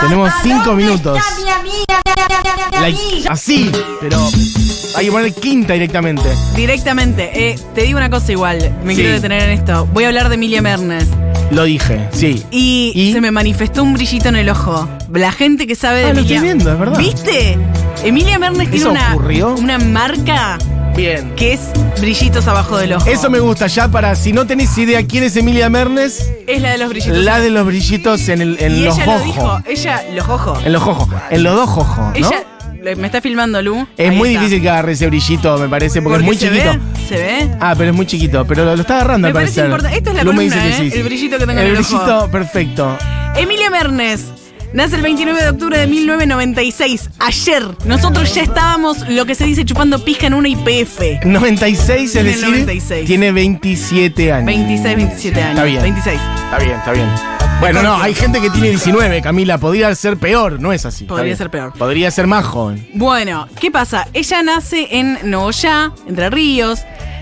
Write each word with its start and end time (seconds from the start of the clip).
Tenemos 0.00 0.32
cinco 0.42 0.74
minutos. 0.74 1.18
Así, 3.28 3.70
pero 4.00 4.18
hay 4.96 5.06
que 5.06 5.12
poner 5.12 5.34
quinta 5.34 5.74
directamente. 5.74 6.28
Directamente. 6.56 7.50
Eh, 7.50 7.58
te 7.74 7.82
digo 7.82 7.98
una 7.98 8.10
cosa 8.10 8.32
igual, 8.32 8.58
me 8.82 8.94
Sí. 8.94 9.00
quiero 9.02 9.14
detener 9.14 9.42
en 9.42 9.50
esto. 9.50 9.86
Voy 9.92 10.04
a 10.04 10.08
hablar 10.08 10.28
de 10.28 10.34
Emilia 10.36 10.62
Mernes. 10.62 11.06
Lo 11.50 11.64
dije, 11.64 12.08
sí. 12.12 12.44
Y, 12.50 12.92
¿Y? 12.94 13.12
se 13.12 13.20
me 13.20 13.30
manifestó 13.30 13.82
un 13.82 13.92
brillito 13.94 14.28
en 14.28 14.36
el 14.36 14.48
ojo. 14.48 14.88
La 15.12 15.32
gente 15.32 15.66
que 15.66 15.74
sabe 15.74 16.00
de 16.00 16.06
Ah, 16.06 16.12
lo 16.12 16.20
Emilia. 16.20 16.36
estoy 16.36 16.48
viendo, 16.48 16.72
es 16.72 16.78
verdad. 16.78 16.98
¿Viste? 16.98 17.58
Emilia 18.04 18.38
Mernes 18.38 18.70
tiene 18.70 18.76
¿Eso 18.84 18.90
una, 18.90 19.14
ocurrió? 19.14 19.54
una 19.54 19.78
marca 19.78 20.58
Bien. 20.96 21.34
que 21.36 21.54
es 21.54 21.60
brillitos 22.00 22.46
abajo 22.46 22.76
del 22.78 22.92
ojo. 22.94 23.08
Eso 23.08 23.30
me 23.30 23.40
gusta 23.40 23.66
ya 23.68 23.88
para, 23.88 24.14
si 24.14 24.32
no 24.32 24.46
tenés 24.46 24.76
idea 24.76 25.06
quién 25.06 25.24
es 25.24 25.36
Emilia 25.36 25.68
Mernes, 25.70 26.30
es 26.46 26.60
la 26.60 26.72
de 26.72 26.78
los 26.78 26.88
brillitos. 26.90 27.18
la 27.18 27.40
de 27.40 27.50
los 27.50 27.66
brillitos 27.66 28.28
en, 28.28 28.42
el, 28.42 28.56
en 28.60 28.76
y 28.76 28.80
los 28.82 28.96
ella 28.96 29.06
lo 29.06 29.12
ojos. 29.12 29.24
dijo, 29.24 29.60
ella, 29.66 30.02
los 30.14 30.28
ojos. 30.28 30.58
En 30.64 30.72
los 30.72 30.82
ojos. 30.82 31.08
En 31.30 31.42
los 31.42 31.54
dos 31.54 31.68
ojos, 31.70 31.96
¿no? 31.98 32.12
Ella, 32.14 32.44
me 32.96 33.06
está 33.06 33.20
filmando 33.20 33.60
Lu. 33.62 33.86
Es 33.96 34.10
Ahí 34.10 34.16
muy 34.16 34.30
está. 34.30 34.40
difícil 34.40 34.62
que 34.62 34.70
agarre 34.70 34.92
ese 34.92 35.06
brillito, 35.06 35.58
me 35.58 35.68
parece, 35.68 36.02
porque, 36.02 36.18
es 36.18 36.24
muy 36.24 36.36
se 36.36 36.48
chiquito. 36.48 36.72
Ve, 36.72 36.80
¿Se 37.08 37.16
ve? 37.16 37.50
Ah, 37.60 37.74
pero 37.76 37.90
es 37.90 37.96
muy 37.96 38.06
chiquito. 38.06 38.44
Pero 38.46 38.64
lo, 38.64 38.74
lo 38.74 38.80
está 38.82 38.96
agarrando, 38.96 39.26
Me 39.26 39.28
al 39.28 39.34
parece 39.34 39.62
parecer. 39.64 39.92
Esta 39.94 40.10
es 40.10 40.16
la 40.16 40.24
Lu 40.24 40.32
me 40.32 40.48
columna, 40.48 40.64
dice 40.64 40.68
que 40.68 40.74
¿eh? 40.74 40.84
sí, 40.84 40.90
sí. 40.90 40.96
El 40.98 41.04
brillito 41.04 41.38
que 41.38 41.46
tengo 41.46 41.60
en 41.60 41.66
El 41.66 41.74
el 41.76 41.80
ojo. 41.80 41.96
brillito, 41.98 42.30
perfecto. 42.30 42.98
Emilia 43.36 43.70
Mernes. 43.70 44.24
Nace 44.72 44.96
el 44.96 45.02
29 45.02 45.42
de 45.42 45.48
octubre 45.50 45.78
de 45.78 45.86
1996. 45.88 47.10
Ayer, 47.18 47.62
nosotros 47.86 48.32
ya 48.34 48.42
estábamos, 48.42 49.08
lo 49.08 49.26
que 49.26 49.34
se 49.34 49.44
dice, 49.44 49.64
chupando 49.64 50.04
pija 50.04 50.28
en 50.28 50.34
una 50.34 50.48
IPF. 50.48 51.24
96, 51.24 52.14
es 52.16 52.24
decir, 52.24 52.48
96. 52.48 53.06
tiene 53.06 53.32
27 53.32 54.32
años. 54.32 54.46
26, 54.46 54.96
27 54.96 55.42
años. 55.42 55.50
Está 55.50 55.64
bien. 55.64 55.82
26. 55.82 56.20
Está 56.44 56.58
bien, 56.58 56.70
está 56.76 56.92
bien. 56.92 57.08
Bueno, 57.60 57.82
no, 57.82 58.00
hay 58.00 58.14
gente 58.14 58.40
que 58.40 58.48
tiene 58.48 58.68
19, 58.70 59.20
Camila. 59.20 59.58
Podría 59.58 59.94
ser 59.94 60.16
peor, 60.16 60.60
no 60.60 60.72
es 60.72 60.86
así. 60.86 61.04
Está 61.04 61.14
Podría 61.14 61.24
bien. 61.24 61.36
ser 61.36 61.50
peor. 61.50 61.72
Podría 61.74 62.10
ser 62.10 62.26
más 62.26 62.44
joven. 62.46 62.88
Bueno, 62.94 63.48
¿qué 63.60 63.70
pasa? 63.70 64.06
Ella 64.14 64.42
nace 64.42 64.86
en 64.92 65.18
Nogoyá, 65.24 65.92
Entre 66.06 66.30
Ríos. 66.30 66.80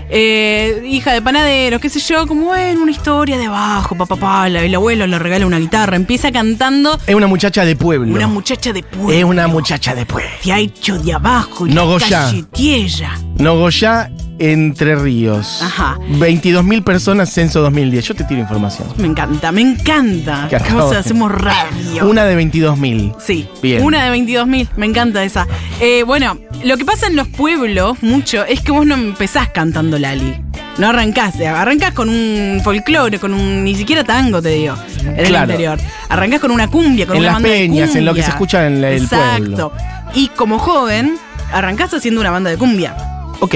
Eh, 0.09 0.81
hija 0.85 1.13
de 1.13 1.21
panaderos, 1.21 1.79
qué 1.79 1.89
sé 1.89 1.99
yo, 1.99 2.25
como 2.27 2.47
bueno, 2.47 2.81
una 2.81 2.91
historia 2.91 3.37
de 3.37 3.45
abajo, 3.45 3.95
papá, 3.95 4.15
papá, 4.15 4.47
el 4.47 4.73
abuelo 4.75 5.05
le 5.07 5.19
regala 5.19 5.45
una 5.45 5.59
guitarra, 5.59 5.95
empieza 5.95 6.31
cantando 6.31 6.97
Es 7.05 7.15
una 7.15 7.27
muchacha 7.27 7.63
de 7.65 7.75
pueblo. 7.75 8.13
una 8.13 8.27
muchacha 8.27 8.73
de 8.73 8.83
pueblo. 8.83 9.11
es 9.13 9.23
una 9.23 9.47
muchacha 9.47 9.93
de 9.95 10.05
pueblo. 10.05 10.29
Te 10.43 10.51
ha 10.51 10.59
hecho 10.59 10.97
de 10.97 11.13
abajo 11.13 11.67
y 11.67 11.71
Nogoyá. 11.73 12.09
la 12.21 12.25
calle 12.27 12.43
tierra. 12.53 13.19
Nogoyá, 13.37 14.09
Entre 14.39 14.95
Ríos. 14.95 15.61
Ajá. 15.61 15.97
22.000 16.13 16.83
personas, 16.83 17.29
censo 17.31 17.61
2010. 17.61 18.05
Yo 18.05 18.15
te 18.15 18.23
tiro 18.23 18.39
información. 18.39 18.87
Me 18.97 19.07
encanta, 19.07 19.51
me 19.51 19.61
encanta. 19.61 20.47
Que 20.49 20.57
de- 20.57 20.97
hacemos 20.97 21.31
radio. 21.31 22.07
Una 22.09 22.23
de 22.25 22.35
22.000. 22.35 23.13
Sí, 23.19 23.47
Bien. 23.61 23.83
una 23.83 24.03
de 24.05 24.11
22.000, 24.17 24.69
me 24.77 24.85
encanta 24.85 25.23
esa. 25.23 25.45
Eh, 25.81 26.03
bueno, 26.03 26.37
lo 26.63 26.77
que 26.77 26.85
pasa 26.85 27.07
en 27.07 27.15
los 27.17 27.27
pueblos 27.27 28.01
mucho 28.01 28.45
es 28.45 28.61
que 28.61 28.71
vos 28.71 28.85
no 28.85 28.95
empezás 28.95 29.49
cantando 29.49 29.99
Lali. 29.99 30.35
No 30.77 30.87
arrancás, 30.87 31.37
eh, 31.41 31.47
arrancás 31.47 31.91
con 31.93 32.07
un 32.07 32.61
folclore, 32.63 33.19
con 33.19 33.33
un. 33.33 33.65
ni 33.65 33.75
siquiera 33.75 34.05
tango, 34.05 34.41
te 34.41 34.49
digo, 34.49 34.75
en 35.03 35.19
el 35.25 35.35
interior. 35.35 35.77
Arrancás 36.07 36.39
con 36.39 36.51
una 36.51 36.69
cumbia, 36.69 37.05
con 37.05 37.17
En 37.17 37.23
una 37.23 37.27
las 37.27 37.35
banda 37.35 37.49
de 37.49 37.55
peñas, 37.55 37.95
en 37.95 38.05
lo 38.05 38.13
que 38.13 38.21
cumbia. 38.21 38.23
se 38.25 38.29
escucha 38.31 38.65
en 38.67 38.83
el 38.85 39.01
Exacto. 39.01 39.73
Y 40.15 40.29
como 40.29 40.57
joven, 40.57 41.17
arrancás 41.51 41.93
haciendo 41.93 42.21
una 42.21 42.31
banda 42.31 42.49
de 42.49 42.57
cumbia. 42.57 42.95
Ok. 43.41 43.55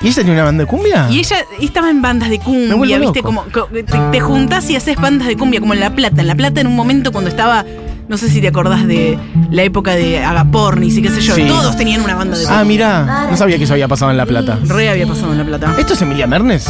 ¿Y 0.00 0.08
ella 0.08 0.16
tenía 0.16 0.32
una 0.34 0.44
banda 0.44 0.64
de 0.64 0.68
cumbia? 0.68 1.06
Y 1.10 1.18
ella 1.20 1.36
estaba 1.60 1.90
en 1.90 2.02
bandas 2.02 2.28
de 2.28 2.38
cumbia, 2.38 2.98
¿viste? 2.98 3.22
Como, 3.22 3.44
co- 3.52 3.66
te, 3.72 3.82
te 3.82 4.20
juntás 4.20 4.68
y 4.70 4.76
haces 4.76 4.96
bandas 4.96 5.26
de 5.26 5.36
cumbia, 5.36 5.58
como 5.60 5.72
en 5.74 5.80
La 5.80 5.90
Plata. 5.94 6.20
En 6.20 6.26
La 6.28 6.34
Plata, 6.34 6.60
en 6.60 6.66
un 6.66 6.76
momento 6.76 7.12
cuando 7.12 7.30
estaba, 7.30 7.64
no 8.08 8.18
sé 8.18 8.28
si 8.28 8.40
te 8.42 8.48
acordás 8.48 8.86
de 8.86 9.18
la 9.50 9.62
época 9.62 9.92
de 9.94 10.22
Agapornis 10.22 10.96
y 10.98 11.02
qué 11.02 11.08
sé 11.10 11.20
yo, 11.22 11.34
Sí. 11.34 11.44
todos 11.48 11.76
tenían 11.78 12.02
una 12.02 12.14
banda 12.14 12.36
de 12.36 12.44
cumbia. 12.44 12.60
Ah, 12.60 12.64
mira. 12.64 13.26
No 13.30 13.36
sabía 13.38 13.56
que 13.56 13.64
eso 13.64 13.72
había 13.72 13.88
pasado 13.88 14.10
en 14.10 14.18
La 14.18 14.26
Plata. 14.26 14.58
Re 14.64 14.90
había 14.90 15.06
pasado 15.06 15.32
en 15.32 15.38
La 15.38 15.44
Plata. 15.44 15.74
¿Esto 15.78 15.94
es 15.94 16.02
Emilia 16.02 16.26
Mernes? 16.26 16.66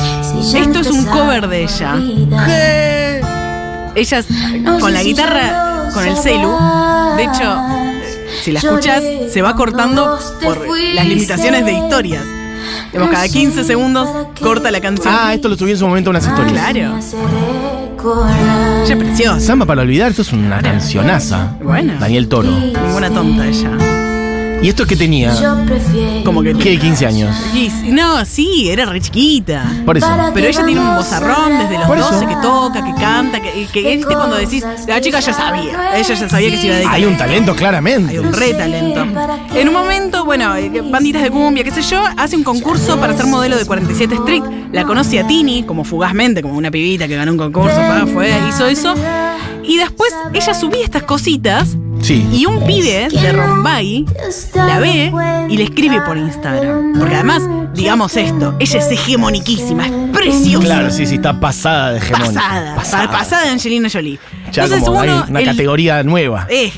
Esto 0.55 0.81
es 0.81 0.91
un 0.91 1.05
cover 1.07 1.49
de 1.49 1.65
ella. 1.65 1.97
Ella 3.97 4.19
es- 4.19 4.27
con 4.81 4.93
la 4.93 5.03
guitarra, 5.03 5.89
con 5.93 6.07
el 6.07 6.17
celu. 6.17 6.53
De 7.17 7.25
hecho, 7.25 7.57
si 8.43 8.53
la 8.53 8.61
escuchas, 8.61 9.03
se 9.33 9.43
va 9.43 9.57
cortando 9.57 10.19
por 10.43 10.65
las 10.95 11.07
limitaciones 11.07 11.65
de 11.65 11.73
historias. 11.73 12.23
Digamos, 12.93 13.13
cada 13.13 13.29
15 13.29 13.65
segundos 13.65 14.09
corta 14.41 14.71
la 14.71 14.81
canción. 14.81 15.15
Ah, 15.17 15.35
esto 15.35 15.49
lo 15.49 15.57
subí 15.57 15.73
en 15.73 15.79
su 15.79 15.87
momento 15.87 16.11
a 16.11 16.13
unas 16.13 16.27
historias. 16.27 16.53
claro. 16.55 16.99
Ella 18.85 18.95
es 18.95 18.97
preciosa. 18.97 19.41
Samba 19.41 19.67
para 19.67 19.83
olvidar, 19.83 20.11
esto 20.11 20.23
es 20.23 20.33
una 20.33 20.61
cancionaza. 20.61 21.57
Bueno. 21.63 21.95
Daniel 21.99 22.29
Toro. 22.29 22.49
Ninguna 22.51 23.11
tonta 23.11 23.47
ella. 23.47 23.96
¿Y 24.63 24.69
esto 24.71 24.87
qué 24.87 24.97
tenía? 24.97 25.35
Como 26.25 26.43
que. 26.43 26.55
¿Qué? 26.55 26.79
15 26.79 27.07
años. 27.07 27.37
Y- 27.55 27.69
No, 27.91 28.25
sí, 28.25 28.69
era 28.71 28.85
re 28.87 29.01
chiquita. 29.01 29.65
Por 29.85 29.97
eso. 29.99 30.07
Pero 30.35 30.47
ella 30.49 30.65
tiene 30.65 30.81
un 30.81 30.97
bozarrón 30.97 31.59
desde 31.59 31.79
los 31.79 31.87
Por 31.87 31.99
eso. 31.99 32.11
12 32.11 32.27
que 32.27 32.37
toca, 32.43 32.85
que 32.85 32.95
canta, 33.01 33.41
que, 33.41 33.67
que 33.73 33.97
viste 33.97 34.15
cuando 34.15 34.37
decís, 34.37 34.65
la 34.89 35.01
chica 35.01 35.21
ya 35.21 35.33
sabía, 35.33 35.97
ella 35.97 36.15
ya 36.15 36.29
sabía 36.29 36.51
que 36.51 36.57
se 36.57 36.67
iba 36.67 36.75
a 36.75 36.79
dedicar. 36.79 36.95
Hay 36.97 37.05
un 37.05 37.17
talento, 37.17 37.53
Hay 37.53 37.59
claramente. 37.59 38.19
un 38.19 38.33
re 38.33 38.55
talento. 38.55 39.07
En 39.55 39.69
un 39.69 39.75
momento, 39.75 40.25
bueno, 40.25 40.57
eh, 40.57 40.71
banditas 40.91 41.23
de 41.23 41.31
cumbia, 41.31 41.63
qué 41.63 41.71
sé 41.71 41.83
yo, 41.83 42.03
hace 42.17 42.37
un 42.37 42.43
concurso 42.43 42.99
para 42.99 43.17
ser 43.17 43.27
modelo 43.27 43.57
de 43.57 43.65
47 43.67 44.15
Street. 44.17 44.43
La 44.73 44.85
conoce 44.85 45.21
a 45.21 45.27
Tini, 45.27 45.63
como 45.65 45.85
fugazmente, 45.85 46.43
como 46.43 46.57
una 46.57 46.71
pibita 46.71 47.07
que 47.07 47.15
ganó 47.17 47.33
un 47.33 47.39
concurso, 47.39 47.77
pa, 47.77 48.05
fue, 48.13 48.33
hizo 48.49 48.67
eso. 48.67 48.95
Y 49.63 49.77
después 49.79 50.13
ella 50.33 50.55
subía 50.55 50.85
estas 50.85 51.03
cositas 51.03 51.77
Sí. 52.07 52.25
y 52.33 52.47
un 52.47 52.65
pibe 52.65 53.09
de 53.11 53.33
Rombay 53.33 54.07
la 54.55 54.79
ve 54.79 55.13
y 55.49 55.57
le 55.57 55.65
escribe 55.65 56.01
por 56.03 56.17
Instagram. 56.17 56.95
Porque 56.99 57.15
además, 57.17 57.43
digamos 57.75 58.17
esto, 58.17 58.55
ella 58.61 58.79
es 58.79 58.91
hegemoniquísima, 58.93 59.87
es 59.87 59.93
preciosa. 60.13 60.65
Claro, 60.67 60.91
sí, 60.91 61.05
sí, 61.07 61.17
está 61.17 61.39
pasada 61.41 61.93
de 61.93 61.99
hegemónica. 61.99 62.41
Pasada, 62.41 62.75
pasada, 62.77 63.11
pasada 63.11 63.43
de 63.45 63.51
Angelina 63.51 63.89
Jolie. 63.93 64.21
Ya 64.53 64.65
Entonces 64.65 64.87
como 64.87 65.01
hay 65.01 65.11
una 65.29 65.41
el- 65.41 65.47
categoría 65.47 66.03
nueva. 66.05 66.47
eh, 66.49 66.73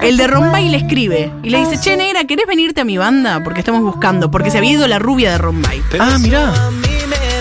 el 0.00 0.16
de 0.16 0.26
Rombay 0.28 0.68
le 0.68 0.76
escribe 0.76 1.32
y 1.42 1.50
le 1.50 1.58
dice, 1.58 1.80
che, 1.80 1.96
negra, 1.96 2.22
¿querés 2.24 2.46
venirte 2.46 2.80
a 2.82 2.84
mi 2.84 2.98
banda? 2.98 3.42
Porque 3.42 3.60
estamos 3.60 3.82
buscando, 3.82 4.30
porque 4.30 4.50
se 4.52 4.58
había 4.58 4.70
ido 4.72 4.86
la 4.86 5.00
rubia 5.00 5.32
de 5.32 5.38
Rombay. 5.38 5.82
Ah, 5.98 6.18
mirá. 6.20 6.52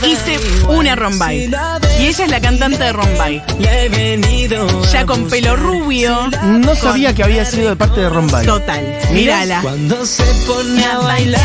Hice 0.05 0.39
una 0.67 0.95
Rombay. 0.95 1.49
Y 1.99 2.05
ella 2.05 2.25
es 2.25 2.29
la 2.31 2.39
cantante 2.39 2.83
de 2.83 2.93
Rombay. 2.93 3.41
Ya 4.91 5.05
con 5.05 5.27
pelo 5.29 5.55
rubio. 5.55 6.29
No 6.43 6.75
sabía 6.75 7.13
que 7.13 7.23
había 7.23 7.45
sido 7.45 7.69
de 7.69 7.75
parte 7.75 8.01
de 8.01 8.09
Rombay. 8.09 8.45
Total. 8.45 8.99
Mírala. 9.11 9.61
Cuando 9.61 10.05
se 10.05 10.23
pone 10.45 10.85
a 10.85 10.97
bailar. 10.99 11.41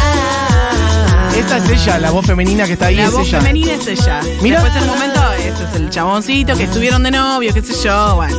Esta 1.36 1.56
es 1.56 1.70
ella, 1.70 1.98
la 1.98 2.10
voz 2.10 2.26
femenina 2.26 2.66
que 2.66 2.74
está 2.74 2.86
ahí 2.86 2.96
La 2.96 3.04
es 3.04 3.12
voz 3.12 3.26
ella. 3.26 3.38
femenina 3.40 3.72
es 3.72 3.86
ella. 3.86 4.20
Mira. 4.42 4.62
Después 4.62 4.82
en 4.82 4.90
un 4.90 4.94
momento, 4.96 5.20
este 5.32 5.64
es 5.64 5.74
el 5.76 5.90
chaboncito 5.90 6.56
que 6.56 6.64
estuvieron 6.64 7.02
de 7.02 7.10
novio, 7.10 7.54
qué 7.54 7.62
sé 7.62 7.72
yo, 7.84 8.16
bueno. 8.16 8.36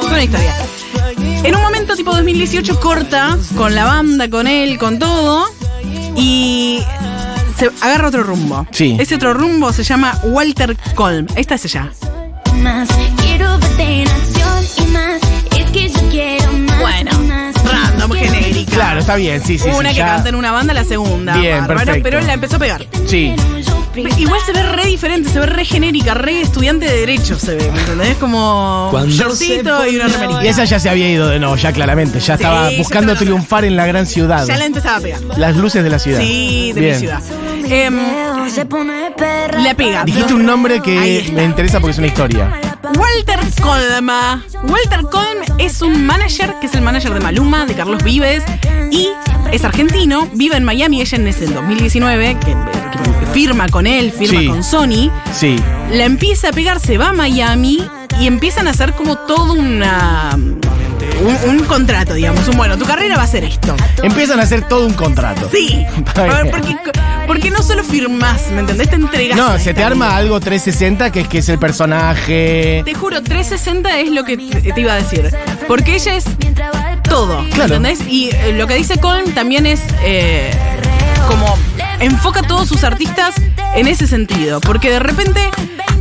Es 0.00 0.06
una 0.06 0.22
historia. 0.22 0.54
En 1.42 1.54
un 1.56 1.62
momento 1.62 1.96
tipo 1.96 2.12
2018 2.12 2.80
corta 2.80 3.36
con 3.56 3.74
la 3.74 3.84
banda, 3.84 4.28
con 4.30 4.46
él, 4.46 4.78
con 4.78 4.98
todo. 4.98 5.44
Y 6.16 6.82
se 7.56 7.70
agarra 7.80 8.08
otro 8.08 8.22
rumbo. 8.22 8.66
Sí. 8.70 8.96
Ese 8.98 9.14
otro 9.16 9.34
rumbo 9.34 9.72
se 9.72 9.82
llama 9.84 10.18
Walter 10.24 10.76
Colm. 10.94 11.26
Esta 11.36 11.54
es 11.56 11.64
ella. 11.64 11.90
más. 12.62 12.88
Quiero 13.22 13.58
verte 13.58 14.02
en 14.02 14.08
acción 14.08 14.64
y 14.88 14.90
más. 14.92 15.20
Es 15.56 15.70
que 15.70 15.88
yo 15.88 16.00
quiero 16.10 16.52
más. 16.52 16.80
Bueno, 16.80 17.10
más. 17.22 17.54
random, 17.64 18.12
genérica. 18.12 18.72
Claro, 18.72 19.00
está 19.00 19.16
bien, 19.16 19.42
sí, 19.42 19.58
sí. 19.58 19.68
Una 19.68 19.88
sí, 19.90 19.94
que 19.94 20.00
ya- 20.00 20.06
canta 20.06 20.28
en 20.28 20.34
una 20.34 20.52
banda, 20.52 20.74
la 20.74 20.84
segunda. 20.84 21.36
Bien, 21.36 21.60
bárbaro, 21.60 21.78
perfecto. 21.84 22.02
Pero 22.02 22.20
la 22.20 22.32
empezó 22.34 22.56
a 22.56 22.58
pegar. 22.58 22.86
Sí. 23.06 23.34
Igual 23.96 24.40
se 24.44 24.52
ve 24.52 24.62
re 24.62 24.84
diferente, 24.86 25.28
se 25.30 25.38
ve 25.40 25.46
re 25.46 25.64
genérica, 25.64 26.14
re 26.14 26.40
estudiante 26.42 26.86
de 26.86 27.00
derecho 27.00 27.38
se 27.38 27.54
ve, 27.54 27.70
¿me 27.72 27.80
entendés? 27.80 28.16
Como 28.16 28.88
Cuando 28.90 29.10
shortcito 29.10 29.86
y 29.86 29.96
una 29.96 30.08
remerita. 30.08 30.44
Y 30.44 30.48
esa 30.48 30.64
ya 30.64 30.78
se 30.78 30.88
había 30.90 31.08
ido 31.10 31.28
de 31.28 31.38
nuevo, 31.38 31.56
ya 31.56 31.72
claramente. 31.72 32.18
Ya 32.20 32.36
Sí, 32.36 32.42
estaba 32.42 32.70
ya 32.70 32.78
buscando 32.78 33.12
estaba- 33.12 33.24
triunfar 33.26 33.64
en 33.64 33.76
la 33.76 33.86
gran 33.86 34.06
ciudad. 34.06 34.46
Ya 34.46 34.56
la 34.56 34.66
empezaba 34.66 34.96
a 34.96 35.00
pegar. 35.00 35.20
Las 35.36 35.56
luces 35.56 35.82
de 35.82 35.90
la 35.90 35.98
ciudad. 35.98 36.20
Sí, 36.20 36.72
de 36.74 36.80
Bien. 36.80 36.94
mi 36.94 37.00
ciudad. 37.00 37.20
Se 38.48 38.64
pone 38.64 39.10
perra. 39.16 39.58
le 39.58 39.74
pega. 39.74 40.04
Dijiste 40.04 40.32
un 40.34 40.46
nombre 40.46 40.80
que 40.80 41.28
me 41.34 41.44
interesa 41.44 41.80
porque 41.80 41.92
es 41.92 41.98
una 41.98 42.06
historia. 42.06 42.52
Walter 42.96 43.40
Colma. 43.60 44.44
Walter 44.62 45.00
Colm 45.10 45.58
es 45.58 45.82
un 45.82 46.06
manager, 46.06 46.54
que 46.60 46.66
es 46.68 46.74
el 46.74 46.82
manager 46.82 47.12
de 47.12 47.20
Maluma, 47.20 47.66
de 47.66 47.74
Carlos 47.74 48.02
Vives, 48.04 48.44
y 48.92 49.08
es 49.52 49.64
argentino, 49.64 50.28
vive 50.34 50.56
en 50.56 50.64
Miami, 50.64 51.00
ella 51.00 51.16
en 51.18 51.26
ese 51.26 51.46
2019, 51.46 52.36
que, 52.38 52.46
que 52.52 52.85
firma 53.32 53.68
con 53.68 53.86
él, 53.86 54.12
firma 54.12 54.40
Sí. 54.40 54.46
con 54.48 54.64
Sony. 54.64 55.10
Sí. 55.32 55.56
la 55.92 56.04
empieza 56.04 56.48
a 56.48 56.52
pegar, 56.52 56.80
se 56.80 56.98
va 56.98 57.10
a 57.10 57.12
Miami 57.12 57.86
y 58.20 58.26
empiezan 58.26 58.66
a 58.66 58.70
hacer 58.70 58.92
como 58.94 59.16
toda 59.18 59.52
una 59.52 60.36
un, 61.18 61.50
un 61.50 61.64
contrato, 61.64 62.14
digamos. 62.14 62.46
Un 62.48 62.56
bueno, 62.56 62.76
tu 62.76 62.84
carrera 62.84 63.16
va 63.16 63.22
a 63.22 63.26
ser 63.26 63.44
esto. 63.44 63.74
Empiezan 64.02 64.38
a 64.40 64.42
hacer 64.42 64.62
todo 64.68 64.86
un 64.86 64.92
contrato. 64.94 65.48
Sí. 65.52 65.84
Ver, 66.16 66.50
porque, 66.50 66.76
porque 67.26 67.50
no 67.50 67.62
solo 67.62 67.82
firmás, 67.84 68.50
¿me 68.52 68.60
entendés? 68.60 68.90
Te 68.90 68.96
entregas. 68.96 69.36
No, 69.36 69.58
se 69.58 69.72
te 69.74 69.82
arma 69.82 70.16
algo 70.16 70.40
360 70.40 71.10
que 71.12 71.20
es 71.20 71.28
que 71.28 71.38
es 71.38 71.48
el 71.48 71.58
personaje. 71.58 72.82
Te 72.84 72.94
juro, 72.94 73.22
360 73.22 73.98
es 74.00 74.10
lo 74.10 74.24
que 74.24 74.36
te 74.36 74.80
iba 74.80 74.92
a 74.92 74.96
decir. 74.96 75.30
Porque 75.68 75.94
ella 75.96 76.16
es 76.16 76.24
todo, 77.08 77.42
¿me 77.42 77.50
Claro. 77.50 77.76
¿entendés? 77.76 78.06
Y 78.08 78.30
eh, 78.30 78.52
lo 78.56 78.66
que 78.66 78.74
dice 78.74 78.98
Colm 78.98 79.30
también 79.32 79.64
es 79.66 79.80
eh, 80.04 80.50
como 81.28 81.56
enfoca 82.00 82.40
a 82.40 82.42
todos 82.42 82.68
sus 82.68 82.84
artistas 82.84 83.34
en 83.74 83.88
ese 83.88 84.06
sentido. 84.06 84.60
Porque 84.60 84.90
de 84.90 84.98
repente 84.98 85.40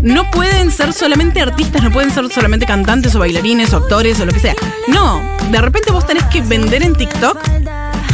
no 0.02 0.30
pueden 0.32 0.72
ser 0.72 0.94
solamente 0.94 1.42
artistas, 1.42 1.82
no 1.84 1.92
pueden 1.92 2.12
ser 2.12 2.30
solamente 2.32 2.66
cantantes 2.66 3.16
o 3.16 3.20
bailarines 3.20 3.74
o 3.74 3.78
actores 3.78 4.20
o 4.20 4.26
lo 4.26 4.32
que 4.34 4.40
sea. 4.40 4.56
No, 4.88 5.22
de 5.52 5.62
repente 5.62 5.92
vos 5.92 6.06
tenés 6.06 6.24
que 6.26 6.42
vender 6.42 6.84
en 6.84 6.96
TikTok 6.96 7.38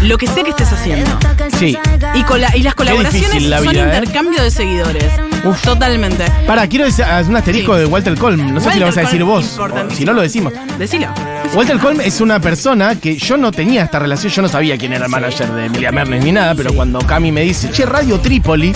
lo 0.04 0.18
que 0.18 0.28
sea 0.28 0.44
que 0.44 0.50
estés 0.52 0.72
haciendo. 0.72 1.18
Sí. 1.60 1.78
Y, 2.16 2.24
con 2.24 2.42
la- 2.42 2.56
y 2.58 2.64
las 2.64 2.76
colaboraciones 2.76 3.30
son 3.64 3.76
¿eh? 3.76 3.80
intercambio 3.80 4.42
de 4.42 4.50
seguidores. 4.52 5.12
Uf. 5.44 5.62
Totalmente. 5.64 6.26
Para, 6.46 6.68
quiero 6.68 6.86
decir, 6.86 7.06
un 7.28 7.36
asterisco 7.36 7.74
Sí. 7.74 7.80
de 7.80 7.86
Walter 7.86 8.16
Colm. 8.18 8.54
No 8.54 8.60
sé 8.60 8.72
si 8.72 8.80
lo 8.80 8.86
vas 8.88 8.98
a 8.98 9.02
decir 9.02 9.24
vos. 9.24 9.52
importantísimo. 9.52 9.98
Si 9.98 10.06
no, 10.06 10.14
lo 10.14 10.22
decimos. 10.22 10.54
Decilo. 10.78 11.08
Walter 11.54 11.78
Colm 11.80 12.02
es 12.02 12.22
una 12.22 12.40
persona 12.40 12.96
que 12.96 13.18
yo 13.18 13.38
no 13.38 13.52
tenía 13.52 13.84
esta 13.84 14.00
relación, 14.00 14.32
yo 14.32 14.42
no 14.44 14.48
sabía 14.48 14.78
quién 14.78 14.94
era 14.94 15.06
el 15.06 15.12
manager 15.12 15.52
de 15.52 15.66
Emilia 15.66 15.92
Mernes 15.92 16.24
ni 16.24 16.32
nada, 16.32 16.56
pero 16.56 16.74
cuando 16.74 17.00
Cami 17.00 17.32
me 17.32 17.42
dice, 17.42 17.70
che, 17.72 17.86
Radio 17.86 18.20
Trípoli, 18.20 18.74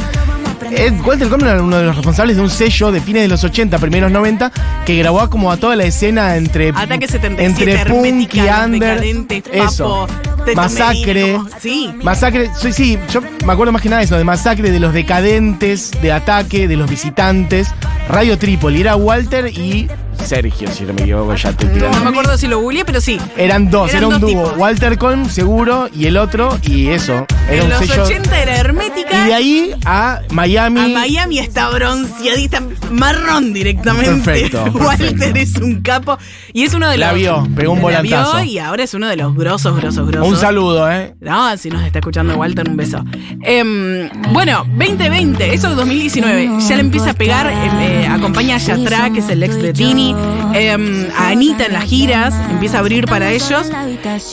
eh, 0.72 0.92
Walter 1.06 1.30
Colm 1.30 1.46
era 1.46 1.62
uno 1.62 1.78
de 1.78 1.84
los 1.86 1.96
responsables 1.96 2.36
de 2.36 2.42
un 2.42 2.50
sello 2.50 2.92
de 2.92 3.00
fines 3.00 3.22
de 3.22 3.28
los 3.30 3.44
80, 3.44 3.78
primeros 3.78 4.12
90, 4.12 4.52
que 4.86 4.98
grabó 4.98 5.30
como 5.30 5.52
a 5.52 5.58
toda 5.58 5.76
la 5.76 5.86
escena 5.86 6.36
entre, 6.36 6.70
Ataque 6.70 7.08
77, 7.08 7.46
entre 7.46 7.86
punk 7.86 8.06
y 8.06 8.10
Hermética, 8.10 8.58
Los 8.58 8.66
under. 8.66 9.00
Decadentes, 9.00 9.44
Eso. 9.54 10.08
Papo, 10.08 10.35
Masacre. 10.54 11.40
Sí. 11.60 11.94
Masacre, 12.04 12.52
sí, 12.60 12.74
sí, 12.74 13.00
yo 13.12 13.22
me 13.46 13.54
acuerdo 13.54 13.72
más 13.72 13.82
que 13.82 13.90
nada 13.90 14.00
de 14.00 14.06
eso, 14.06 14.18
de 14.18 14.24
masacre 14.24 14.72
de 14.72 14.80
los 14.80 14.94
decadentes, 14.94 15.92
de 16.02 16.12
ataque, 16.12 16.68
de 16.68 16.76
los 16.76 16.90
visitantes. 16.90 17.70
Radio 18.10 18.38
Trípoli, 18.38 18.82
era 18.82 18.96
Walter 18.96 19.48
y 19.48 19.88
Sergio, 20.24 20.70
si 20.72 20.84
no 20.84 20.94
me 20.94 21.02
equivoco, 21.04 21.36
ya 21.36 21.52
te 21.54 21.66
No 21.66 22.04
me 22.04 22.10
acuerdo 22.10 22.38
si 22.38 22.48
lo 22.48 22.60
googleé, 22.60 22.86
pero 22.86 23.02
sí. 23.02 23.20
Eran 23.38 23.70
dos, 23.70 23.90
Eran 23.90 23.98
era 24.04 24.08
un 24.08 24.14
dos 24.14 24.22
dúo. 24.32 24.44
tipos. 24.44 24.58
Walter 24.58 24.98
Colm, 24.98 25.30
seguro, 25.30 25.90
y 25.94 26.06
el 26.06 26.18
otro, 26.18 26.58
y 26.64 26.88
eso. 26.88 27.26
Era 27.48 27.56
En 27.58 27.64
un 27.64 27.70
los 27.70 27.80
sello. 27.80 28.04
80 28.04 28.42
era 28.42 28.56
Hermética. 28.58 29.24
Y 29.24 29.28
de 29.28 29.34
ahí 29.34 29.72
a 29.86 30.22
Miami. 30.32 30.80
A 30.80 30.88
Miami 30.88 31.40
está 31.40 31.70
bronceadita, 31.70 32.62
marrón 32.92 33.54
directamente. 33.54 34.32
Perfecto, 34.32 34.64
Walter 34.80 35.16
perfecto. 35.16 35.40
es 35.40 35.56
un 35.58 35.82
capo. 35.82 36.18
Y 36.54 36.64
es 36.64 36.74
uno 36.74 36.90
de 36.90 36.98
La 36.98 37.08
los. 37.12 37.16
vio, 37.20 37.48
pegó 37.56 37.74
un 37.74 37.82
la 37.92 38.02
vio 38.02 38.18
volantazo. 38.18 38.44
y 38.44 38.58
ahora 38.60 38.84
es 38.84 38.94
uno 38.94 39.08
de 39.08 39.18
los 39.18 39.36
grosos, 39.36 39.76
grosos, 39.78 40.08
grosos. 40.08 40.28
Un 40.30 40.38
saludo, 40.38 40.90
¿eh? 40.92 41.14
No, 41.22 41.56
si 41.58 41.70
nos 41.70 41.84
está 41.84 42.00
escuchando 42.00 42.36
Walter, 42.38 42.68
un 42.70 42.78
beso. 42.78 43.04
Em, 43.44 44.10
bueno, 44.34 44.66
2020, 44.78 45.54
eso 45.54 45.70
es 45.70 45.76
2019. 45.76 46.50
Ya 46.68 46.76
le 46.76 46.82
empieza 46.82 47.12
a 47.12 47.14
pegar, 47.14 47.48
em, 47.48 47.80
eh, 47.80 48.08
acompaña 48.08 48.56
a 48.56 48.60
Yatra, 48.60 49.10
que 49.12 49.20
es 49.20 49.30
el 49.30 49.44
ex 49.44 49.62
de 49.62 49.74
Tini, 49.74 50.05
em, 50.54 51.08
a 51.18 51.30
Anita 51.30 51.66
en 51.66 51.74
las 51.74 51.86
giras, 51.86 52.34
empieza 52.50 52.78
a 52.78 52.80
abrir 52.82 53.06
para 53.06 53.32
ellos. 53.32 53.68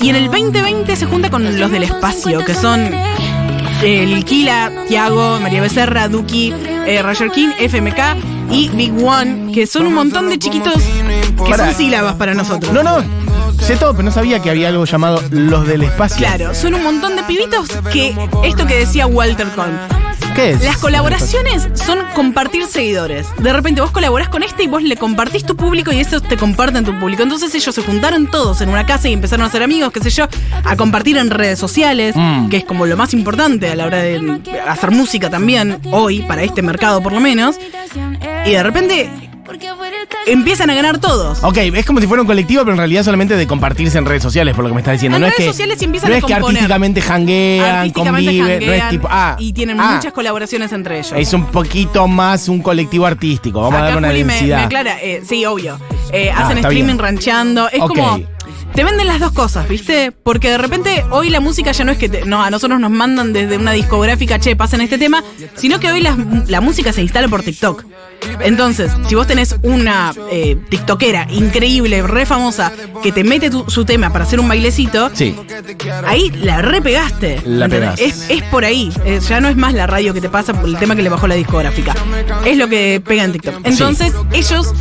Y 0.01 0.09
en 0.09 0.17
el 0.17 0.27
2020 0.27 0.97
se 0.97 1.07
junta 1.07 1.31
con 1.31 1.59
los 1.59 1.71
del 1.71 1.85
espacio, 1.85 2.45
que 2.45 2.55
son 2.55 2.91
eh, 3.83 4.07
Lilquila, 4.07 4.71
Tiago, 4.89 5.41
María 5.41 5.61
Becerra, 5.61 6.09
Duki, 6.09 6.53
eh, 6.87 7.03
Roger 7.03 7.31
King, 7.31 7.49
FMK 7.59 7.99
y 8.51 8.69
Big 8.69 8.93
One, 9.05 9.53
que 9.53 9.67
son 9.67 9.87
un 9.87 9.95
montón 9.95 10.29
de 10.29 10.39
chiquitos 10.39 10.75
que 10.75 11.51
Para. 11.51 11.67
son 11.67 11.75
sílabas 11.75 12.15
para 12.15 12.35
nosotros. 12.35 12.73
No, 12.73 12.83
no, 12.83 12.99
sé 13.61 13.77
todo, 13.77 13.93
pero 13.93 14.05
no 14.05 14.11
sabía 14.13 14.41
que 14.41 14.51
había 14.51 14.69
algo 14.69 14.85
llamado 14.85 15.23
Los 15.31 15.67
del 15.67 15.83
Espacio. 15.83 16.19
Claro, 16.19 16.55
son 16.55 16.75
un 16.75 16.83
montón 16.83 17.17
de 17.17 17.23
pibitos 17.25 17.69
que 17.93 18.15
esto 18.45 18.67
que 18.67 18.79
decía 18.79 19.07
Walter 19.07 19.49
Colm. 19.57 19.77
¿Qué 20.35 20.53
es? 20.53 20.63
Las 20.65 20.79
colaboraciones 20.79 21.69
son 21.75 21.99
compartir 22.15 22.65
seguidores. 22.67 23.27
De 23.39 23.53
repente 23.53 23.81
vos 23.83 23.91
colaborás 23.91 24.29
con 24.31 24.43
este 24.43 24.63
y 24.65 24.67
vos 24.67 24.83
le 24.83 24.97
compartís 24.97 25.45
tu 25.45 25.57
público 25.57 25.93
y 25.93 26.01
eso 26.01 26.21
te 26.21 26.37
comparten 26.39 26.85
tu 26.85 26.99
público. 26.99 27.23
Entonces 27.23 27.55
ellos 27.55 27.75
se 27.75 27.83
juntaron 27.83 28.31
todos 28.31 28.61
en 28.63 28.71
una 28.71 28.87
casa 28.87 29.09
y 29.09 29.13
empezaron 29.13 29.45
a 29.45 29.51
ser 29.51 29.63
amigos, 29.63 29.93
qué 29.93 30.01
sé 30.01 30.11
yo, 30.11 30.27
a 30.65 30.77
compartir 30.77 31.19
en 31.19 31.29
redes 31.31 31.59
sociales, 31.59 32.15
Mm. 32.17 32.49
que 32.49 32.59
es 32.59 32.65
como 32.65 32.87
lo 32.87 32.97
más 32.97 33.13
importante 33.13 33.69
a 33.71 33.75
la 33.77 33.85
hora 33.87 33.99
de 33.99 34.41
hacer 34.67 34.91
música 34.91 35.29
también, 35.29 35.79
hoy, 35.91 36.23
para 36.23 36.43
este 36.43 36.63
mercado 36.63 37.03
por 37.03 37.13
lo 37.13 37.21
menos. 37.21 37.57
Y 38.47 38.51
de 38.53 38.63
repente 38.63 39.11
empiezan 40.27 40.71
a 40.71 40.75
ganar 40.75 40.99
todos. 40.99 41.43
Ok, 41.43 41.57
es 41.59 41.85
como 41.87 42.01
si 42.01 42.07
fuera 42.07 42.21
un 42.23 42.27
colectivo, 42.27 42.63
pero 42.63 42.73
en 42.73 42.79
realidad 42.79 43.03
solamente 43.05 43.37
de 43.37 43.47
compartirse 43.47 43.99
en 43.99 44.05
redes 44.07 44.23
sociales, 44.23 44.55
por 44.55 44.65
lo 44.65 44.71
que 44.71 44.75
me 44.75 44.81
estás 44.81 44.93
diciendo. 44.95 45.17
En 45.17 45.23
no 45.23 45.27
redes 45.27 45.41
es 45.41 45.45
que, 45.47 45.51
sociales 45.53 45.83
y 45.83 45.85
empiezan 45.85 46.11
no 46.11 46.15
a 46.15 46.19
es 46.19 46.25
que 46.25 46.33
componer. 46.33 46.57
artísticamente 46.59 47.01
janguean, 47.03 47.77
Artísticamente 47.77 48.39
conviven, 48.39 48.67
no 48.67 48.73
es 48.73 48.89
tipo. 48.91 49.09
Ah, 49.11 49.37
y 49.39 49.53
tienen 49.53 49.81
ah, 49.81 49.93
muchas 49.97 50.13
colaboraciones 50.13 50.73
entre 50.73 50.99
ellos. 50.99 51.13
Es 51.17 51.33
un 51.33 51.47
poquito 51.47 52.07
más 52.09 52.49
un 52.49 52.61
colectivo 52.63 53.07
artístico. 53.07 53.61
Vamos 53.61 53.79
a 53.81 53.83
darle 53.85 53.99
una 53.99 54.09
Juli 54.09 54.23
densidad. 54.25 54.59
me 54.59 54.65
aclara, 54.65 55.01
eh, 55.03 55.23
sí, 55.27 55.45
obvio. 55.45 55.79
Eh, 56.13 56.31
Ah, 56.35 56.45
hacen 56.47 56.59
streaming 56.59 56.85
bien. 56.85 56.99
rancheando. 56.99 57.69
Es 57.69 57.81
como. 57.81 58.21
Te 58.75 58.85
venden 58.85 59.07
las 59.07 59.21
dos 59.21 59.33
cosas, 59.33 59.69
¿viste? 59.69 60.13
Porque 60.13 60.49
de 60.49 60.57
repente 60.57 61.05
hoy 61.11 61.29
la 61.29 61.41
música 61.41 61.73
ya 61.73 61.85
no 61.85 61.93
es 61.93 61.99
que 61.99 62.09
te- 62.09 62.25
no, 62.25 62.43
a 62.43 62.49
nosotros 62.49 62.81
nos 62.81 62.91
mandan 62.91 63.35
desde 63.35 63.59
una 63.59 63.73
discográfica, 63.73 64.39
che, 64.39 64.57
pasen 64.57 64.81
este 64.81 64.97
tema, 64.97 65.23
sino 65.57 65.79
que 65.79 65.91
hoy 65.93 66.01
la, 66.01 66.17
la 66.49 66.63
música 66.63 66.91
se 66.91 67.03
instala 67.03 67.29
por 67.29 67.43
TikTok. 67.43 67.85
Entonces, 68.41 68.91
si 69.09 69.15
vos 69.15 69.27
tenés 69.27 69.57
una 69.63 70.13
eh, 70.31 70.57
TikTokera 70.69 71.27
increíble, 71.31 72.03
re 72.03 72.27
famosa, 72.27 72.73
que 73.03 73.13
te 73.13 73.25
mete 73.25 73.51
tu- 73.51 73.69
su 73.71 73.85
tema 73.85 74.11
para 74.13 74.25
hacer 74.25 74.41
un 74.41 74.49
bailecito, 74.49 75.11
Sí. 75.15 75.35
ahí 76.07 76.31
la 76.31 76.63
repegaste. 76.63 77.41
La 77.45 77.69
pegaste. 77.69 78.05
Es, 78.05 78.27
es 78.29 78.43
por 78.45 78.65
ahí. 78.65 78.93
Eh, 79.05 79.21
ya 79.29 79.41
no 79.41 79.49
es 79.49 79.57
más 79.57 79.75
la 79.75 79.87
radio 79.87 80.13
que 80.15 80.21
te 80.21 80.29
pasa 80.29 80.53
por 80.53 80.69
el 80.69 80.77
tema 80.77 80.97
que 80.97 81.03
le 81.03 81.09
bajó 81.09 81.27
la 81.27 81.35
discográfica. 81.35 81.95
Es 82.45 82.57
lo 82.57 82.69
que 82.69 83.03
pega 83.05 83.25
en 83.25 83.33
TikTok. 83.33 83.55
Entonces, 83.65 84.13
ellos, 84.33 84.73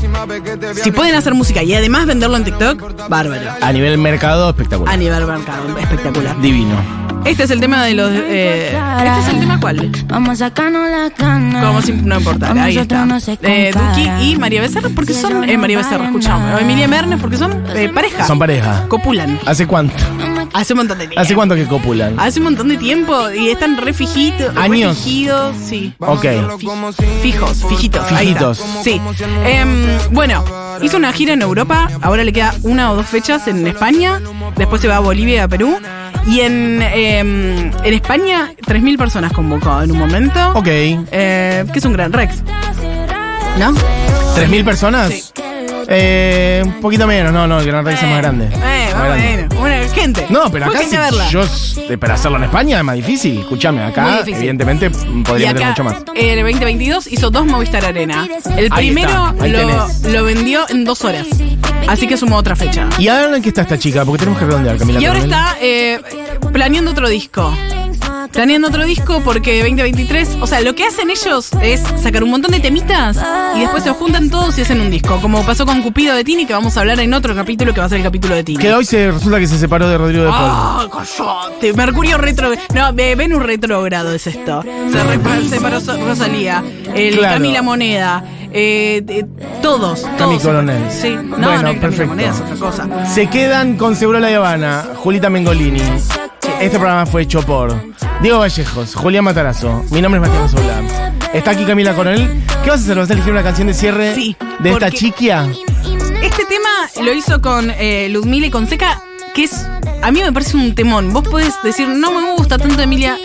si 0.84 0.92
pueden 0.92 1.16
hacer 1.16 1.34
música 1.34 1.64
y 1.64 1.74
además 1.74 2.06
venderlo 2.06 2.38
en 2.38 2.44
TikTok, 2.44 3.08
bárbaro. 3.10 3.52
A 3.62 3.72
nivel 3.72 3.98
mercado, 3.98 4.50
espectacular. 4.50 4.94
A 4.94 4.98
nivel 4.98 5.26
mercado, 5.26 5.78
espectacular. 5.80 6.40
Divino. 6.42 7.01
Este 7.26 7.44
es 7.44 7.52
el 7.52 7.60
tema 7.60 7.84
de 7.86 7.94
los. 7.94 8.12
eh, 8.12 8.76
¿Este 8.98 9.20
es 9.20 9.28
el 9.34 9.40
tema 9.40 9.60
cuál? 9.60 9.92
Vamos 10.08 10.42
a 10.42 10.48
sacarnos 10.50 10.90
la 10.90 11.10
cana. 11.12 11.62
Como 11.62 11.82
si 11.82 11.94
no 11.94 12.18
importara. 12.18 12.64
Ahí 12.64 12.78
está. 12.78 13.08
Eh, 13.44 13.72
Duki 13.74 14.32
y 14.32 14.36
María 14.38 14.62
Becerra, 14.62 14.90
porque 14.94 15.14
son. 15.14 15.48
Eh, 15.48 15.58
María 15.58 15.78
Becerra, 15.78 16.06
escuchamos. 16.06 16.62
Emilia 16.62 16.88
Mernes, 16.88 17.20
porque 17.22 17.38
son 17.38 17.64
eh, 17.76 17.90
pareja. 17.94 18.26
Son 18.26 18.40
pareja. 18.40 18.86
Copulan. 18.88 19.40
¿Hace 19.46 19.68
cuánto? 19.68 19.94
Hace 20.54 20.74
un 20.74 20.78
montón 20.78 20.98
de 20.98 21.08
tiempo. 21.08 21.22
¿Hace 21.22 21.36
cuánto 21.36 21.56
que 21.56 21.66
copulan? 21.66 22.20
Hace 22.20 22.40
un 22.40 22.46
montón 22.46 22.68
de 22.68 22.78
tiempo 22.78 23.32
y 23.32 23.50
están 23.50 23.78
re 23.78 23.94
fijitos. 23.94 24.56
Años. 24.58 24.96
Re 24.98 25.04
fijidos, 25.04 25.56
sí. 25.64 25.94
Ok. 26.00 26.26
Fijos, 27.22 27.64
fijitos. 27.70 28.06
Fijitos. 28.08 28.62
Sí. 28.84 29.00
Em, 29.46 29.86
bueno, 30.12 30.44
hizo 30.82 30.98
una 30.98 31.14
gira 31.14 31.34
en 31.34 31.42
Europa. 31.42 31.90
Ahora 32.02 32.24
le 32.24 32.34
queda 32.34 32.54
una 32.64 32.92
o 32.92 32.96
dos 32.96 33.06
fechas 33.06 33.48
en 33.48 33.66
España. 33.68 34.20
Después 34.58 34.82
se 34.82 34.88
va 34.88 34.98
a 34.98 35.00
Bolivia 35.00 35.36
y 35.36 35.40
a 35.40 35.48
Perú. 35.48 35.78
Y 36.28 36.42
en, 36.42 36.82
em, 36.82 37.72
en 37.84 37.94
España, 37.94 38.52
3.000 38.66 38.98
personas 38.98 39.34
convocó 39.34 39.82
en 39.82 39.92
un 39.92 39.98
momento. 39.98 40.52
Ok. 40.54 40.68
Eh, 40.68 41.66
que 41.72 41.80
es 41.80 41.86
un 41.86 41.94
gran 41.94 42.14
Rex. 42.14 42.44
¿No? 43.58 43.74
¿3.000 44.36 44.64
personas? 44.64 45.12
Sí. 45.12 45.24
Eh, 45.94 46.62
un 46.64 46.80
poquito 46.80 47.06
menos, 47.06 47.34
no, 47.34 47.48
no, 47.48 47.60
el 47.60 47.66
Gran 47.66 47.84
Rex 47.84 48.02
es 48.02 48.08
más 48.10 48.18
grande. 48.20 48.46
Eh, 48.46 48.90
Más 48.94 49.04
grande. 49.04 49.48
bueno. 49.50 49.56
Bueno, 49.60 49.94
gente. 49.94 50.26
No, 50.30 50.50
pero 50.50 50.68
acá 50.68 50.80
a 50.80 51.00
verla. 51.02 51.28
yo, 51.30 51.42
eh, 51.90 51.98
para 51.98 52.14
hacerlo 52.14 52.38
en 52.38 52.46
España 52.46 52.78
es 52.78 52.84
más 52.84 52.96
difícil. 52.96 53.40
Escúchame, 53.40 53.84
acá 53.84 54.20
difícil. 54.20 54.36
evidentemente 54.36 54.90
podría 55.26 55.48
meter 55.54 55.64
acá, 55.64 55.70
mucho 55.70 55.84
más. 55.84 55.96
en 56.16 56.30
el 56.30 56.44
2022 56.44 57.08
hizo 57.08 57.30
dos 57.30 57.46
Movistar 57.46 57.84
Arena. 57.84 58.26
El 58.56 58.70
Ahí 58.72 58.92
primero 58.92 59.34
está, 59.38 59.48
lo, 59.48 60.12
lo 60.12 60.24
vendió 60.24 60.62
en 60.70 60.86
dos 60.86 61.04
horas. 61.04 61.28
Así 61.88 62.08
que 62.08 62.18
sumó 62.18 62.38
otra 62.38 62.56
fecha. 62.56 62.88
¿Y 63.00 63.08
ahora 63.08 63.36
en 63.36 63.42
qué 63.44 63.50
está 63.50 63.62
esta 63.64 63.78
chica? 63.78 64.06
Porque 64.06 64.20
tenemos 64.20 64.40
que 64.40 64.46
redondear, 64.46 64.78
Camila. 64.78 65.00
Y 65.02 65.06
ahora 65.06 65.20
está 65.20 65.56
eh, 65.62 66.00
planeando 66.54 66.92
otro 66.92 67.10
disco. 67.10 67.54
Planeando 68.32 68.70
otro 68.70 68.86
disco 68.86 69.22
porque 69.26 69.60
2023, 69.60 70.38
o 70.40 70.48
sea, 70.48 70.62
lo 70.62 70.74
que 70.74 70.86
hacen 70.86 71.10
ellos 71.10 71.50
es 71.62 71.82
sacar 72.02 72.24
un 72.24 72.30
montón 72.32 72.52
de 72.52 72.62
temitas 72.62 73.18
y 73.58 73.60
después 73.60 73.84
se 73.84 73.90
juntan 73.92 74.30
todos 74.30 74.58
y 74.58 74.62
hacen 74.62 74.80
un 74.80 74.90
disco. 74.90 75.20
Como 75.22 75.44
pasó 75.46 75.66
con 75.66 75.82
Cupido 75.82 76.16
de 76.16 76.24
Tini, 76.24 76.46
que 76.46 76.54
vamos 76.54 76.78
a 76.78 76.80
hablar 76.82 77.00
en 77.02 77.14
otro 77.14 77.36
capítulo 77.36 77.74
que 77.74 77.82
va 77.82 77.88
a 77.88 77.90
ser 77.90 77.98
el 77.98 78.04
capítulo 78.06 78.36
de 78.36 78.44
Tini. 78.46 78.60
Que 78.60 78.74
hoy 78.74 78.86
se 78.86 79.12
resulta 79.12 79.38
que 79.40 79.48
se 79.48 79.58
separó 79.58 79.90
de 79.90 79.98
Rodrigo 79.98 80.24
de 80.24 80.30
Paul. 80.30 80.50
¡Ah, 80.50 80.88
coyote! 80.90 81.74
Mercurio 81.74 82.18
retro. 82.18 82.52
No, 82.74 82.94
ve- 82.94 83.16
Venus 83.16 83.44
retrógrado 83.44 84.14
es 84.14 84.26
esto. 84.28 84.64
Se 84.64 85.50
separó 85.50 85.80
Rosalía, 86.06 86.64
el 86.96 87.18
Claro. 87.18 87.34
Camila 87.34 87.62
Moneda, 87.62 88.24
eh, 88.52 89.04
eh, 89.08 89.26
todos. 89.62 90.02
Cami 90.18 90.38
todos. 90.38 90.44
Coronel. 90.44 90.92
Sí, 90.92 91.16
no, 91.16 91.38
Bueno, 91.38 91.74
no, 91.74 91.80
perfecto. 91.80 92.08
Moneda 92.08 92.32
es 92.32 92.40
otra 92.42 92.56
cosa. 92.56 93.06
Se 93.14 93.28
quedan 93.28 93.78
con 93.78 93.96
Seguro 93.96 94.20
La 94.20 94.36
Habana, 94.36 94.86
Julita 94.96 95.30
Mengolini. 95.30 95.82
Este 96.60 96.78
programa 96.78 97.06
fue 97.06 97.24
hecho 97.24 97.42
por 97.42 97.74
Diego 98.22 98.40
Vallejos, 98.40 98.96
Julián 98.96 99.24
Matarazo. 99.24 99.84
Mi 99.92 100.02
nombre 100.02 100.22
es 100.22 100.28
Matías 100.30 100.52
Solá. 100.52 100.82
Está 101.34 101.52
aquí 101.52 101.64
Camila 101.66 101.96
Coronel. 101.96 102.28
¿Qué 102.64 102.70
vas 102.70 102.82
a 102.82 102.84
hacer? 102.84 102.98
¿Vas 102.98 103.10
a 103.10 103.14
elegir 103.14 103.32
una 103.32 103.42
canción 103.44 103.68
de 103.68 103.74
cierre 103.74 104.14
Sí, 104.14 104.36
de 104.60 104.72
esta 104.72 104.92
chiquia? 104.92 105.48
Este 106.22 106.46
tema 106.46 106.70
lo 107.04 107.14
hizo 107.14 107.42
con 107.42 107.72
eh, 107.72 108.10
Ludmila 108.10 108.48
y 108.48 108.52
con 108.52 108.68
Seca, 108.68 109.02
que 109.34 109.46
es. 109.46 109.66
A 110.04 110.12
mí 110.12 110.20
me 110.22 110.32
parece 110.32 110.58
un 110.58 110.76
temón. 110.76 111.14
Vos 111.14 111.28
podés 111.28 111.54
decir, 111.64 111.88
no 111.88 112.12
me 112.12 112.34
gusta 112.34 112.58
tanto 112.58 112.82
Emilia. 112.82 113.18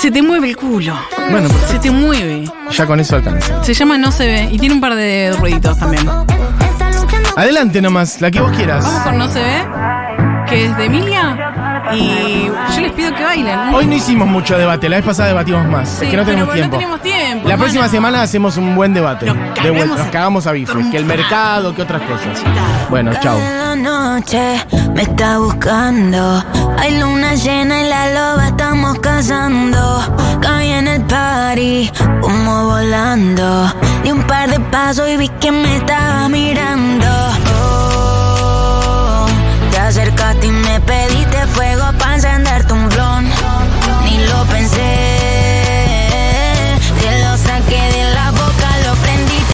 Se 0.00 0.10
te 0.10 0.22
mueve 0.22 0.48
el 0.48 0.56
culo. 0.56 0.94
Bueno, 1.30 1.48
Se 1.68 1.78
te 1.78 1.90
mueve. 1.90 2.44
ya 2.70 2.86
con 2.86 2.98
eso 2.98 3.16
alcanza. 3.16 3.62
Se 3.62 3.74
llama 3.74 3.98
No 3.98 4.10
se 4.10 4.26
ve 4.26 4.48
y 4.50 4.58
tiene 4.58 4.74
un 4.74 4.80
par 4.80 4.94
de 4.94 5.34
ruiditos 5.38 5.78
también. 5.78 6.08
Adelante 7.36 7.80
nomás, 7.80 8.20
la 8.20 8.30
que 8.30 8.40
vos 8.40 8.52
quieras. 8.56 8.84
Vamos 8.84 9.02
con 9.02 9.18
No 9.18 9.30
se 9.30 9.40
ve, 9.42 9.64
es 10.64 10.76
de 10.76 10.84
Emilia. 10.84 11.82
Y 11.94 12.46
yo 12.74 12.80
les 12.80 12.92
pido 12.92 13.14
que 13.14 13.22
bailen. 13.22 13.74
Hoy 13.74 13.86
no 13.86 13.94
hicimos 13.94 14.28
mucho 14.28 14.56
debate, 14.56 14.88
la 14.88 14.96
vez 14.96 15.04
pasada 15.04 15.28
debatimos 15.28 15.66
más. 15.66 15.88
Sí, 15.88 16.04
es 16.04 16.10
que 16.10 16.16
no 16.16 16.24
pero 16.24 16.36
tenemos 16.36 16.54
tiempo. 16.54 16.76
No 16.76 16.78
tenemos 16.78 17.02
tiempo. 17.02 17.48
La 17.48 17.54
hermano. 17.54 17.58
próxima 17.58 17.88
semana 17.88 18.22
hacemos 18.22 18.56
un 18.56 18.74
buen 18.74 18.94
debate. 18.94 19.26
Nos 19.26 19.36
de 19.62 19.70
vuelta, 19.70 19.96
nos 19.96 20.08
cagamos 20.08 20.46
a 20.46 20.52
bifes. 20.52 20.86
Que 20.90 20.96
el 20.96 21.04
mercado, 21.04 21.74
que 21.74 21.82
otras 21.82 22.02
cosas. 22.02 22.42
Bueno, 22.90 23.12
chao. 23.20 23.38
Noche 23.76 24.60
me 24.94 25.02
está 25.02 25.38
buscando. 25.38 26.44
Hay 26.78 26.98
luna 26.98 27.34
llena 27.34 27.82
y 27.82 27.88
la 27.88 28.12
loba 28.12 28.48
estamos 28.48 28.98
cazando. 28.98 30.38
Caí 30.40 30.70
en 30.70 30.88
el 30.88 31.02
party, 31.02 31.90
humo 32.22 32.66
volando. 32.66 33.72
Di 34.04 34.10
un 34.10 34.22
par 34.24 34.50
de 34.50 34.60
pasos 34.60 35.08
y 35.08 35.16
vi 35.16 35.28
que 35.40 35.50
me 35.50 35.76
estaba 35.76 36.28
mirando. 36.28 37.11